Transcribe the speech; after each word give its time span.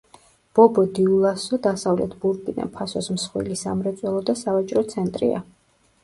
ბობო-დიულასო 0.59 1.57
დასავლეთ 1.65 2.15
ბურკინა-ფასოს 2.23 3.09
მსხვილი 3.17 3.57
სამრეწველო 3.59 4.23
და 4.31 4.35
სავაჭრო 4.41 4.83
ცენტრია. 4.95 5.43